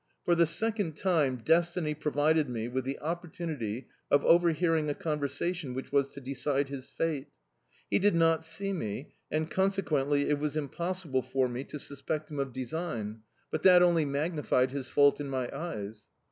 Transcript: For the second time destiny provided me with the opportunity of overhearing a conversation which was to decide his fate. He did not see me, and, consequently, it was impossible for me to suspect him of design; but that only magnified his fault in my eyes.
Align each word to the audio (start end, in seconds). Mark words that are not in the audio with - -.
For 0.25 0.33
the 0.33 0.47
second 0.47 0.97
time 0.97 1.43
destiny 1.45 1.93
provided 1.93 2.49
me 2.49 2.67
with 2.67 2.85
the 2.85 2.97
opportunity 3.01 3.87
of 4.09 4.25
overhearing 4.25 4.89
a 4.89 4.95
conversation 4.95 5.75
which 5.75 5.91
was 5.91 6.07
to 6.07 6.19
decide 6.19 6.69
his 6.69 6.89
fate. 6.89 7.27
He 7.87 7.99
did 7.99 8.15
not 8.15 8.43
see 8.43 8.73
me, 8.73 9.13
and, 9.29 9.51
consequently, 9.51 10.27
it 10.31 10.39
was 10.39 10.57
impossible 10.57 11.21
for 11.21 11.47
me 11.47 11.63
to 11.65 11.77
suspect 11.77 12.31
him 12.31 12.39
of 12.39 12.51
design; 12.51 13.19
but 13.51 13.61
that 13.61 13.83
only 13.83 14.05
magnified 14.05 14.71
his 14.71 14.87
fault 14.87 15.19
in 15.21 15.29
my 15.29 15.55
eyes. 15.55 16.07